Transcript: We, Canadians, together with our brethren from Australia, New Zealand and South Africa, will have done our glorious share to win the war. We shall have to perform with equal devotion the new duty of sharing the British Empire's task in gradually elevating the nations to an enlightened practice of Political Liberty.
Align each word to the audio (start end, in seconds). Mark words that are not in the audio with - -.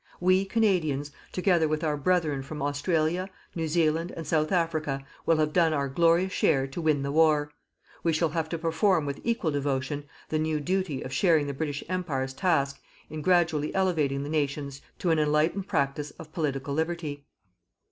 We, 0.19 0.45
Canadians, 0.45 1.11
together 1.31 1.67
with 1.67 1.83
our 1.83 1.95
brethren 1.95 2.41
from 2.41 2.59
Australia, 2.59 3.29
New 3.53 3.67
Zealand 3.67 4.11
and 4.17 4.25
South 4.25 4.51
Africa, 4.51 5.05
will 5.27 5.37
have 5.37 5.53
done 5.53 5.73
our 5.73 5.87
glorious 5.87 6.31
share 6.33 6.65
to 6.65 6.81
win 6.81 7.03
the 7.03 7.11
war. 7.11 7.51
We 8.01 8.11
shall 8.11 8.29
have 8.29 8.49
to 8.49 8.57
perform 8.57 9.05
with 9.05 9.21
equal 9.23 9.51
devotion 9.51 10.05
the 10.29 10.39
new 10.39 10.59
duty 10.59 11.03
of 11.03 11.13
sharing 11.13 11.45
the 11.45 11.53
British 11.53 11.83
Empire's 11.87 12.33
task 12.33 12.81
in 13.11 13.21
gradually 13.21 13.75
elevating 13.75 14.23
the 14.23 14.29
nations 14.29 14.81
to 14.97 15.11
an 15.11 15.19
enlightened 15.19 15.67
practice 15.67 16.09
of 16.17 16.33
Political 16.33 16.73
Liberty. 16.73 17.27